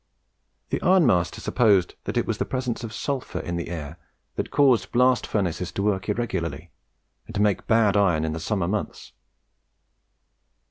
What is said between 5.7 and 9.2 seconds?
to work irregularly, and to make bad iron in the summer months.